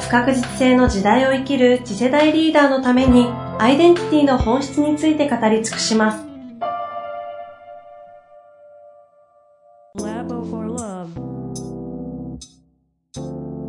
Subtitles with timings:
[0.00, 3.26] 不確実性の時代を生きる次世代リーダーのために
[3.58, 6.24] アイデンティティの本質について語り尽くします。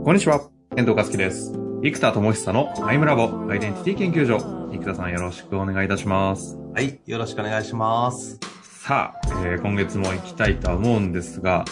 [0.06, 1.52] こんにちは、遠藤和樹です。
[1.84, 4.38] 生田智久のアイムラボアイデンティティ研究所。
[4.72, 6.58] 生田さんよろしくお願いいたします。
[6.74, 8.40] はい、よろしくお願いします。
[8.62, 11.66] さあ、えー、今月も行きたいとは思うんですが、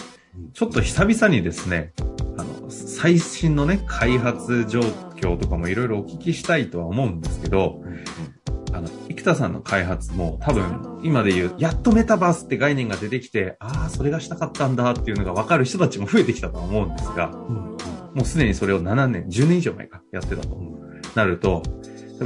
[0.52, 1.92] ちょっと久々にですね、
[2.68, 4.80] 最新のね、開発状
[5.16, 7.82] 況とかもいろいろお聞きしたいとは思うんですけど、
[8.72, 17.54] あの、生田さんの開発も多分、今で言う、やっとメタバースって概念が出てきて、ああ、それがしたかったんだっていうのが分かる人たちも増えてきたとは思うんですが、うん、
[18.14, 20.58] もうすでにそれを7年、10年以上前かやってたと
[21.14, 21.62] なると、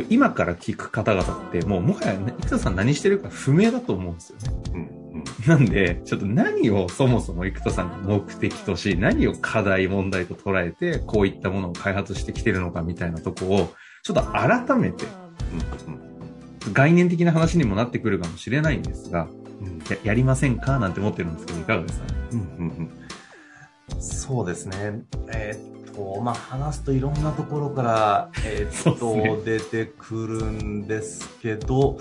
[0.08, 4.62] 今から聞く方々って、もうもはや、生田さん何してるか不明だと思うんですよね。
[4.74, 5.01] うん
[5.46, 15.04] なんで、ちょっと何をそもそも生田さんが目的とし、何を課題問題と捉えて、こういったものを開発してきてるのかみたいなとこを、ちょっと改めて、
[16.72, 19.28] 概念的な話にもなってくるかもしれないんですが、
[19.90, 22.14] ややりませんかなんて思ってるんですけど、いかがですかね？
[22.32, 22.90] うんうん
[23.92, 25.02] うん、そうですね。
[25.32, 31.98] えー、っと、まあ、話すといろんなところから、えー、っと、ね、出てくるんですけど、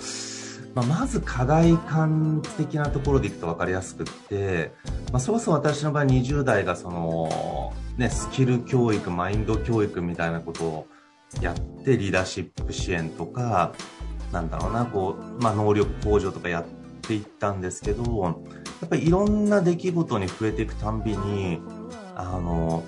[0.74, 4.72] まあ、まず課題感的なところでいくと分かりやすくって、
[5.12, 10.88] まあ、そもそも私の場合20代がその、ね、スキル教育マインド教育みたいなことを
[11.42, 13.74] やってリーダーシップ支援とか
[14.32, 16.66] なんだろうなこう、まあ、能力向上とかやっ
[17.02, 18.32] ていったんですけどや
[18.86, 21.62] っぱりいろんな出来事に触れていくたんびに
[22.16, 22.84] あの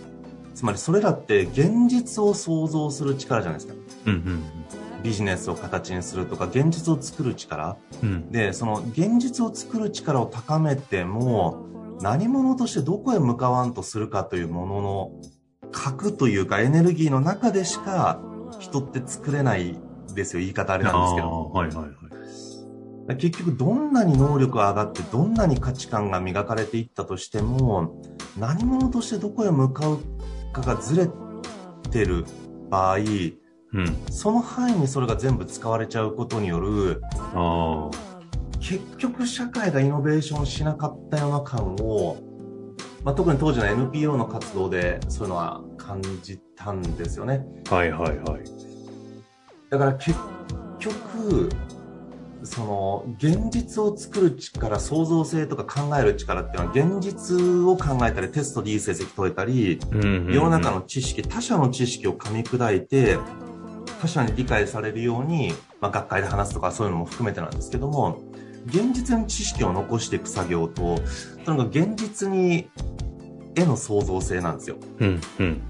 [0.55, 3.73] つまりそれらって現実を想像する力じゃないですか。
[4.05, 4.62] うんうん
[5.03, 11.67] ビジネスを形にするとか現実を作る力、うん、でその現実を作る力を高めても
[12.01, 15.11] 何者としてどこへ向かわんとするかというものの
[15.71, 18.21] 核というかエネルギーの中でしか
[18.59, 19.77] 人って作れない
[20.13, 20.39] ですよ。
[20.39, 21.77] 言い方あれなんですけど、はいはい
[23.07, 28.01] はい、結局どんなに能力が上がってどんなに価値観が磨かれていったとしても
[28.37, 29.99] 何者としてどこへ向かう
[30.51, 31.09] かがずれ
[31.91, 32.25] てる
[32.69, 32.99] 場合
[33.73, 37.01] うん、その範囲にそれが全部使われちゃうことによる
[38.59, 42.17] 結局社会がイノベーションしなかったような感を、
[43.03, 47.45] まあ、特に当時の NPO の活動でそういうのは感じたんですよね。
[47.69, 48.43] はいはいはい。
[49.69, 50.17] だから結
[50.79, 51.49] 局
[52.43, 63.17] その現実を作る力創造性とか考える力っていうのは現実を考えたりテストでいい成績取れたり、世の中の知識他者の知識を噛み砕いて
[64.03, 68.21] 他者に理解されるように、まあ、学会で話すとかそういうのも含めてなんですけども
[68.65, 70.99] 現実に知識を残していく作業と
[71.45, 72.69] とにかく現実に
[73.55, 74.75] 絵の創造性なんですよ。
[74.99, 75.61] うんうん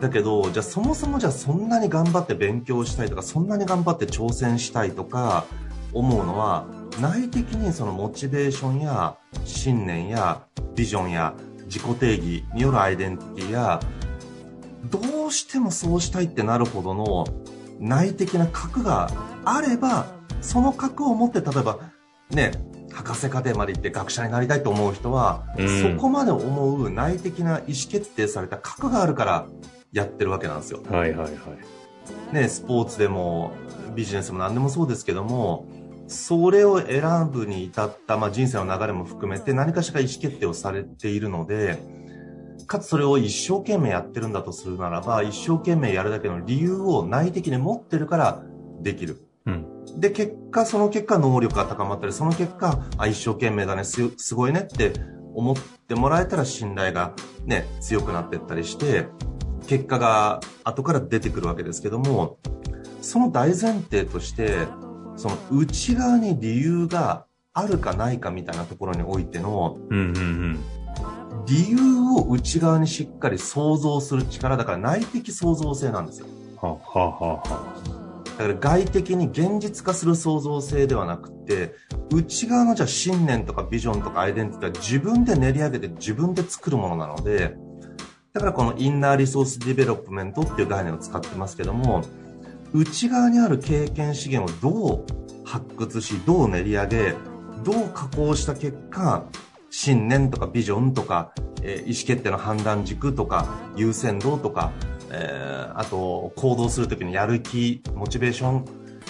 [0.00, 5.44] だけど、じゃあそもそもじゃあそんなに頑張って勉強したいとか、そんなに頑張って挑戦したいとか
[5.92, 6.66] 思うのは、
[7.00, 10.42] 内的にそのモチベーションや信念や
[10.74, 11.34] ビジョンや
[11.66, 13.78] 自己定義によるアイデンティティや、
[14.90, 17.24] どうしてもそうしたいってなるほどの
[17.82, 19.10] 内的な核が
[19.44, 20.06] あれば、
[20.40, 21.78] その核を持って、例えば、
[22.30, 22.52] ね、
[22.92, 29.46] 博士課程まで行って学者になりたいと思う人は、うん、そこまで思う内的な意思決定された核があるから
[29.92, 30.80] やってるわけなんですよ。
[30.88, 32.34] はいはいはい。
[32.34, 33.52] ね、スポーツでも
[33.94, 35.66] ビジネスも何でもそうですけども、
[36.06, 41.78] それを選ぶに至った、まあ、人生の流れも含めて何かしら意思決定をされているので、
[42.72, 48.42] かつそれを一生懸命やってるんだとするならば、一生懸命やるだけの理由を内的に持ってるから
[48.80, 49.28] できる。
[49.44, 54.94] うん、で、結果、その結果能力が高まったり、その結果、あ、一生懸命だね、す、すごいねって
[55.34, 55.56] 思っ
[55.86, 57.12] てもらえたら信頼が
[57.44, 59.06] ね、強くなっていったりして、
[59.66, 62.38] 結果が後から出てくるわけですけども、
[63.02, 64.66] その大前提として、
[65.16, 70.81] その内側に理由があるかないかみたいなところにおいての、うんうんうん
[71.46, 76.26] 理由を内側にしっかり想像する力だから内的創造性なんですよ。
[76.60, 81.74] はあ、はあはあ、だから外的に現実化する創造性ではなくて
[82.12, 87.56] 内側のじゃあ信念とかビジョンとかアイデンティティは自分で練り上げて自分で作るものなので
[88.32, 92.02] だからこの inner resource development っていう概念を使ってますけども、
[92.72, 97.14] 内側にある経験資源をどう発掘し、どう練り上げ、
[97.62, 99.26] どう加工した結果、
[99.72, 101.32] 信念とかビジョンとか、
[101.62, 104.70] えー、意思決定の判断軸とか、優先度とか、
[105.10, 108.64] えー、あと、行動するときにやる気、モチベーション、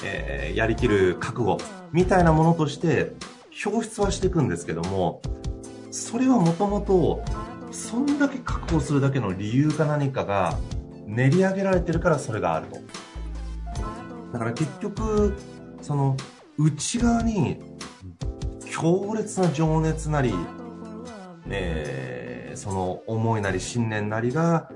[0.05, 1.59] えー、やりきる覚悟、
[1.91, 3.13] みたいなものとして、
[3.67, 5.21] 表出はしていくんですけども、
[5.91, 7.25] それはもともと、
[7.73, 10.57] そんだけ確保するだけの理由か何かが
[11.07, 12.77] 練り上げられてるからそれがあると。
[14.33, 15.35] だから結局、
[15.81, 16.17] その、
[16.57, 17.59] 内側に
[18.73, 20.33] 強烈な情熱なり、
[21.51, 24.71] えー、その思いなり信念なりが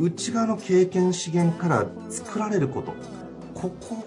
[0.00, 2.94] 内側の経験資源から作られること
[3.54, 4.04] ここ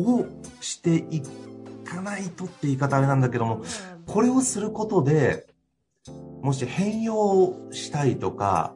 [0.00, 0.26] を
[0.60, 1.20] してい
[1.84, 3.62] かないとって言い方あれなんだけども
[4.06, 5.48] これをすることで
[6.40, 8.74] もし変容したいとか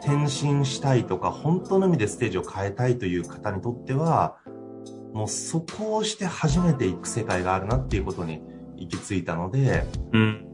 [0.00, 4.38] 転身したいとか本当の意味でステージを変えたいという方にとっては
[5.12, 8.42] もうそこをして初めていく世界があるなっていうことに
[8.76, 10.52] 行き着いたので、うん、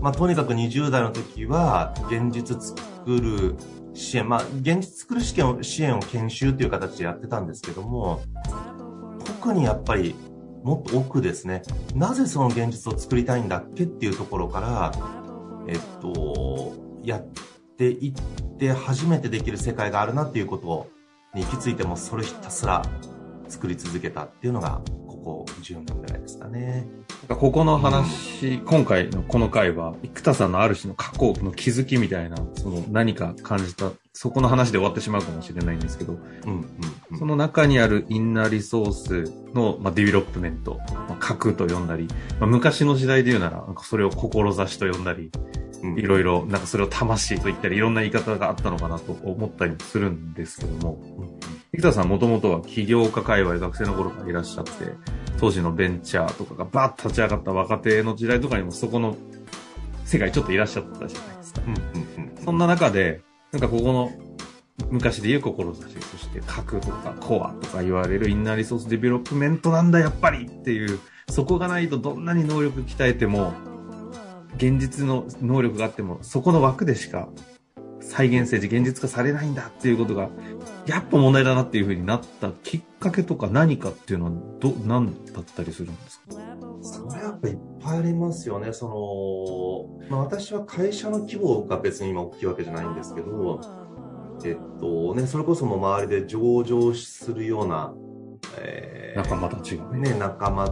[0.00, 2.76] まあ、とにかく20代の時は現実作
[3.06, 3.56] る
[3.94, 8.22] 支援、まあ、現実作る試験を支援を研修という形でやってたんですけども
[9.24, 10.14] 特にやっぱり
[10.62, 11.62] もっと奥ですね。
[11.96, 14.92] なぜその現実を作りたいんだっけっていうところから
[15.66, 16.72] えっと
[17.02, 17.26] やっ
[17.76, 20.88] ていって初めてできる世界があるなっていうこと
[21.34, 22.84] に行き着いてもそれひたすら
[23.48, 24.80] 作り続けたっていうのが、
[25.24, 26.86] ここ10年ぐらいですかね。
[27.28, 36.66] ここの話、うん、今回のこの回は、生田さんのある種の過去の気づきみたいな、その何か感じた、そこの話で終わってしまうかもしれないんですけど、うんうん
[37.12, 42.08] うん、その中にある inner resource の、まあ、 development、まあ、核と呼んだり、
[42.40, 45.30] まあ、昔の時代で言うなら、なんかそれを志と呼んだり、
[45.96, 51.02] いろいろ、なんかそれを魂と言ったり、いろんな言い方があったのかなと思ったりするんですけども、
[51.74, 54.70] 生田さんもともとは起業家界隈学生の頃からいらっしゃって、
[55.38, 59.16] 当時のベンチャーとかがバッと立ち上がった若手の時代とかにもそこの
[60.04, 61.62] 世界ちょっといらっしゃったじゃないですか。
[62.44, 63.22] そんな中で、
[63.52, 64.12] なんかここの
[64.90, 73.54] 昔で言う志、そして核とかコアとか言われる inner resource development なんだやっぱりっていう、そこがないとどんなに能力鍛えても
[74.56, 77.30] 現実の能力があっても、そこの枠でしか
[78.00, 80.28] 再現性で現実化されないんだっていうことが、
[80.86, 86.24] やっぱ問題だなっていうふうになったきっかけとか何かっていうのは、ど、何だったりするんですか？
[86.82, 88.72] それやっぱいっぱいありますよね。
[88.72, 93.60] その、まあ私は会社の規模が別に今大きいわけじゃないんですけど、
[94.44, 97.94] えっとね、それこそも周りで上場するような、
[98.58, 100.10] えー、仲間たちがね。
[100.10, 100.68] ね、仲間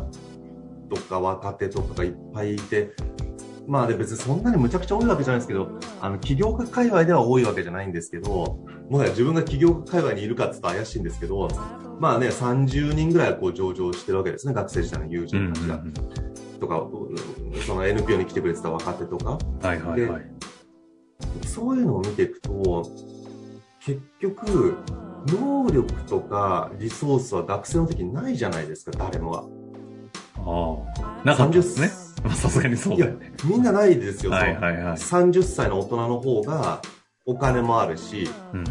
[0.88, 2.90] とか若手とかがいっぱいいて、
[3.70, 5.70] まあで別にそんなにむちゃくちゃ多いわけじゃないですけど、
[6.00, 8.58] あの、起業家界隈では多いわけじゃないんですけど、
[8.90, 11.46] もはや自分が起業家界隈にいるかって言ったら怪しいんですけど、
[12.00, 15.76] まあね、30人ぐらいこう上場してるわけですね、学生時代の友人たちが。
[15.76, 15.94] うんうんうん、
[16.58, 16.88] とか、
[17.64, 19.38] その NPO に来てくれてた若手とか。
[19.62, 20.22] はいはいはい。
[21.46, 22.90] そういうのを見ていくと、
[23.84, 24.78] 結局、
[25.28, 29.59] 能力とかリソースは学生の時にないじゃないですか、誰もが。
[30.46, 31.22] ああ。
[31.24, 31.88] なかったですね。
[32.34, 33.32] さすがにそうだよね。
[33.44, 34.92] みんなないですよ、はいはいはい。
[34.94, 36.82] 30歳の大人の方が
[37.24, 38.64] お金もあるし、うん、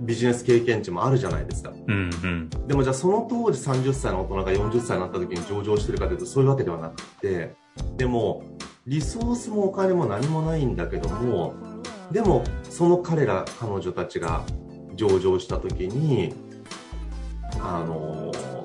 [0.00, 1.70] ビジネス経験値もあるじゃないですか。
[1.70, 7.54] うんうん、でもじゃあその当時30歳の大人が40歳になった時に上場してるかというとそういうわけではなくて、
[7.96, 8.42] でも
[8.86, 11.54] リソースもお金も何もないんだけども、
[12.10, 14.44] でもその彼ら、彼女たちが
[14.94, 16.34] 上場した時に、
[17.60, 18.21] あのー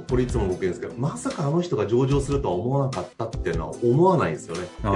[0.09, 4.61] これいつも僕言うんですけど、まさかあの人が上場するとは思わなかったっていうのは思わないんですよね。
[4.61, 4.93] やっぱり。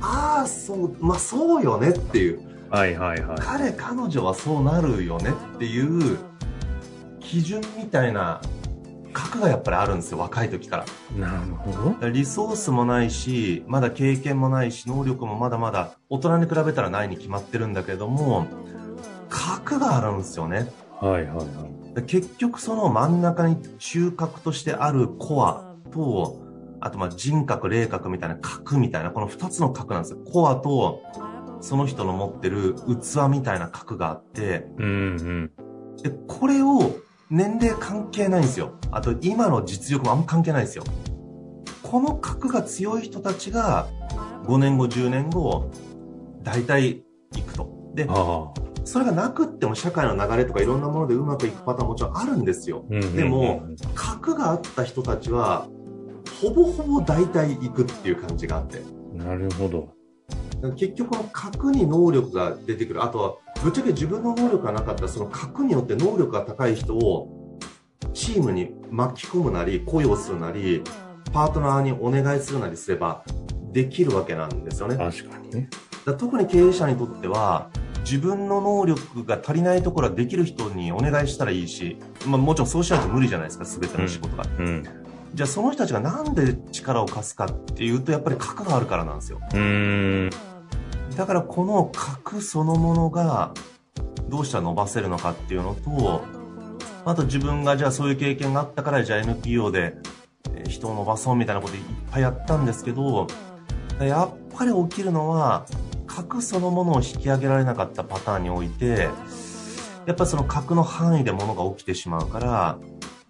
[0.00, 2.40] ああ、そう、まあそうよねっていう。
[2.70, 3.38] はいはいはい。
[3.38, 6.16] 彼、彼女はそうなるよねっていう
[7.20, 8.40] 基準みたいな
[9.12, 10.84] 核がやっぱりあるんですよ、若い時から。
[11.18, 12.08] なるほど。
[12.08, 18.46] リソースもないし、まだ経験もないし、能力もまだまだ大人に比べたらないに決まってるんだけども、
[19.28, 20.72] 核があるんですよね。
[21.02, 21.42] はいはいは
[21.98, 22.02] い。
[22.04, 26.40] 結局その真ん中に中核としてあるコアと、
[26.80, 30.18] あとまあ人格、霊格みたいな核みたいな、この二つの核なんですよ。
[30.32, 31.02] コアと、
[31.60, 35.50] その人の持ってる器みたいな核があって、うんうん、
[36.02, 36.96] で、これを
[37.30, 38.72] 年齢関係ないんですよ。
[38.90, 40.84] あと今の実力もあんま関係ないんですよ。
[41.82, 43.88] この核が強い人たちが
[44.44, 45.70] 5年後、10年後、
[46.42, 47.02] 大体
[47.34, 47.92] 行くと。
[47.94, 48.06] で、
[48.84, 52.84] それがなくっても社会の流れとかいろんなものでうまくいくパターンもちろんあるんですよ。
[52.88, 53.62] でも、
[53.94, 55.68] 核があった人たちは、
[56.40, 58.82] ほぼほぼ大体行くっていう感じがあって。
[59.14, 59.88] なるほど。
[60.76, 63.34] 結局この核に能力が出てくるあとは
[63.64, 67.58] ぶっちゃけ自分の能力がなかったらその核によって能力が高い人を
[68.14, 70.82] チームに巻き込むなり雇用するなり
[71.32, 73.24] パートナーにお願いするなりすれば
[73.72, 75.68] できるわけなんですよね確かにね。
[76.06, 77.70] だ特に経営者にとっては
[78.04, 84.84] 自分の能力が足りないところはできる人にお願いしたらいいし、まあ、もちろんそうしないと無理じゃないですか全ての仕事が、うん。
[85.34, 90.30] じゃあその人たちがなんで力を貸すかっていうとやっぱり核があるからなんですようーん。
[91.16, 93.54] だからこの核そのものが
[94.28, 96.22] どうしたら伸ばせるのかっていうのと
[97.04, 99.94] あと自分がじゃあそういう経験があったからじゃあ NPO で
[100.54, 103.26] えー人を伸ばそうみたいなこといっぱいやったんですけど
[104.00, 105.66] やっぱり起きるのは
[106.14, 109.08] 核そのものを引き上げられなかったパターンにおいて
[110.04, 112.78] やっぱりその核の範囲で物が起きてしまうから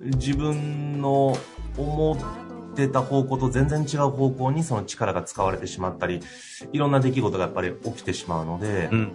[0.00, 1.36] 自分の
[1.76, 2.18] 思
[2.72, 6.20] ってた方向と全然違う方向にその力が使われてしまったり
[6.72, 9.12] いろんな出来事がやっぱり起きてしまうので、うん。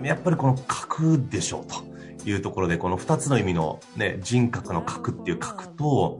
[0.00, 6.18] うん、やっぱりこの核でしょうというところでこの2つの意味の、ね、人格の核っていう核と。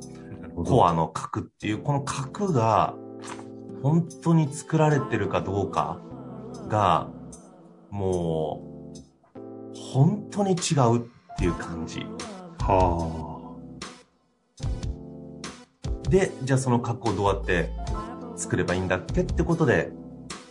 [0.55, 2.95] コアの核っていうこの核が
[3.83, 5.99] 本当に作られてるかどうか
[6.69, 7.09] が
[7.91, 8.95] も
[9.35, 11.03] う本当に違うっ
[11.39, 12.07] ていう感じ
[12.61, 13.57] は
[16.09, 17.71] でじゃあその核をどうやって
[18.37, 19.91] 作ればいいんだっけってことで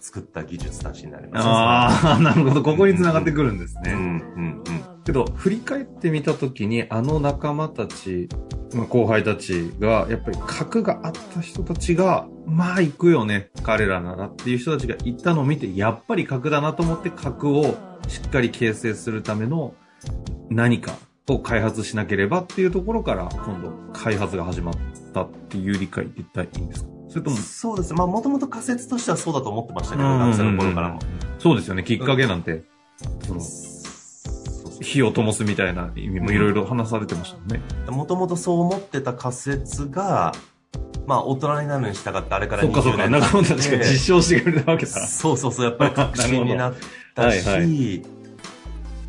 [0.01, 2.11] 作った技術たちになりますあ。
[2.11, 2.63] ああ、 なるほど。
[2.63, 3.93] ここに繋がってくるんですね。
[3.93, 8.29] うんうんうんけど、振り返ってみたときに、あの仲間たち、
[8.74, 17.75] まあ、後輩たちが、やっぱり核があった人たちが、まあ行くよね、彼らならっていう人たちが行ったのを見て、やっぱり核だなと思って核を
[18.08, 19.74] しっかり形成するための
[20.50, 20.93] 何か
[21.27, 24.75] を開発しなければっていうところから、今度開発が始まっ
[25.13, 26.89] たっていう理解って言ったらいいんですか？
[27.10, 27.91] それとも、そうです。
[27.91, 30.20] ねまあもともと仮説としてはそうだと思ってましたけどうん。
[30.20, 31.00] 学生の頃からも。
[31.39, 32.63] そうですよね、きっかけなんて、
[33.25, 33.41] その、
[34.81, 37.61] 火を灯すみたいな意味もいろいろ話されてましたね。
[37.89, 40.33] もともとそう思ってた仮説が、
[41.05, 44.91] まあ大人になるに従ってあれから20そっかそっか、年仲間たちが経って実証してくれたわけだ。
[44.91, 46.73] そうそうそう、やっぱり確信になっ
[47.15, 47.67] たし、なる
[48.03, 48.21] ほ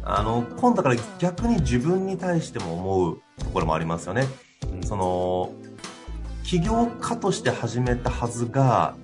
[0.04, 4.26] あの、今度から逆に自分に対しても思うところもありますよね。
[4.84, 5.52] その、
[6.44, 8.96] 起業家として始めたはずが、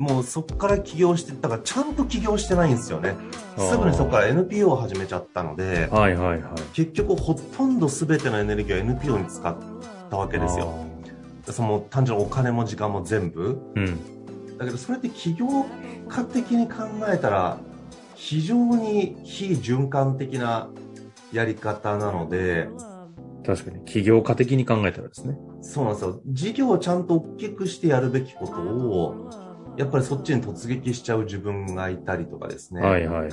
[0.00, 3.14] もうそこから起業して、だからちゃんと起業してないんですよね。
[3.58, 6.52] すぐにそこから NPO を始めちゃったので、はいはいはい。
[6.72, 9.54] 結局ほとんど全てのエネルギーを NPO に使っ
[10.10, 10.72] たわけですよ。
[11.50, 13.60] その単純にお金も時間も全部。
[13.76, 14.56] うん。
[14.56, 15.46] だけどそれって起業
[16.08, 17.58] 家的に考えたら
[18.14, 20.70] 非常に非循環的な
[21.30, 22.68] やり方なので
[23.46, 25.36] 確かに、起業家的に考えたらですね。
[25.60, 33.32] そうなんですよ事業をちゃんと大きくしてやるべきことをやっぱりそっちに突撃しちゃう自分がいたりとかですね、はいはいはい。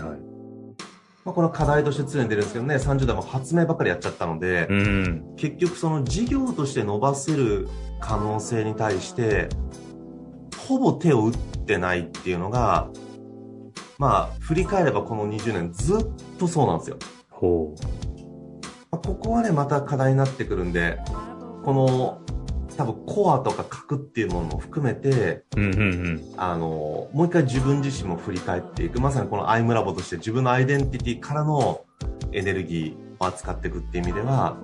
[1.25, 5.35] まあ、この課題として常に出るんですけどね30代も発明ばっかりやっちゃったので、うん。
[5.35, 7.67] 結局その事業として伸ばせる
[7.99, 9.49] 可能性に対して
[10.67, 12.89] ほぼ手を打ってないっていうのが
[13.97, 16.97] まあ振り返ればこの20年ずっとそうなんですよ、
[17.29, 17.73] ほ
[18.91, 20.99] まあここはねまた課題になってくるんで
[21.63, 22.21] この
[22.77, 25.59] 多分コアとか核っていうものも含めてう。
[25.59, 26.33] うんうんうん。
[26.37, 31.81] あのもう一回自分自身も振り返っていくまさにこのアイムラボとして自分のアイデンティティからの
[32.31, 34.57] エネルギーを扱っていくっていう意味では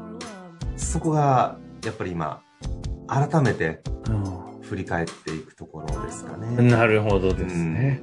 [0.78, 2.42] そこがやっぱり今
[3.08, 3.82] 改めて
[4.62, 6.62] 振り返っていくところですかね。
[6.64, 8.02] なるほどですね。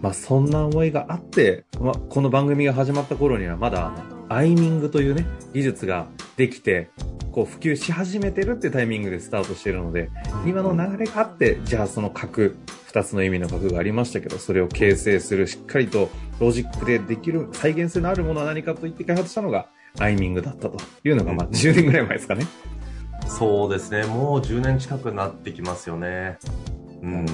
[0.00, 6.90] まあそんな思いがあって、まあ、この番組が始まった頃にはまだあのアイミングというね、技術ができて、
[7.32, 10.10] こう普及し始めてるってタイミングでスタートしているので、
[10.46, 19.66] 今の流れがあって、じゃあその核、二つの意味の核がありましたけど、それを形成する、しっかりとロジックでできる、再現性のあるものは何かと言って開発したのが、
[19.98, 22.46] アイミングだったというのが、まあ10年ぐらい前ですかね。
[23.26, 24.04] そうですね。
[24.04, 26.38] もう10年近くなってきますよね。
[27.02, 27.26] うん。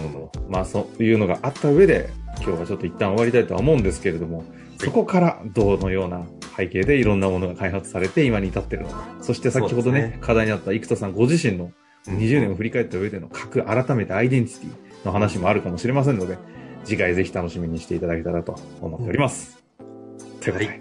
[0.49, 4.45] まあそういうのがあった上で、今日はちょっと一旦終わりたいとは思うんですけれども、
[4.79, 6.25] そこからどのような
[6.59, 9.07] 背景でいろんなものが開発されて今に至っているのか。
[9.23, 11.73] そして先ほどね、ね課題にあった生田さんご自身の
[12.09, 16.37] 20年を振り返った上での核、改めてアイデンティティの話もあるかもしれませんので、
[16.85, 19.63] 次回ぜひ楽しみにしていただけたらと思っております。
[20.41, 20.81] ということで、はい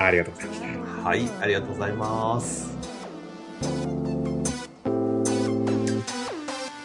[0.00, 1.08] ありがとうございました。
[1.08, 4.19] はい、ありがとうございます。